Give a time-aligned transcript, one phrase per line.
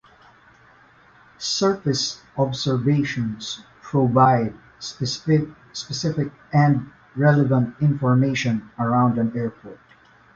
[1.37, 9.77] Surface observations provide specific and relevant information around an airport.